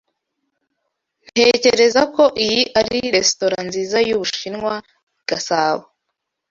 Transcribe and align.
Ntekereza 1.29 2.01
ko 2.15 2.23
iyi 2.43 2.61
ari 2.79 2.97
resitora 3.15 3.57
nziza 3.67 3.97
yubushinwa 4.07 4.73
i 5.19 5.23
Gasabo. 5.29 5.83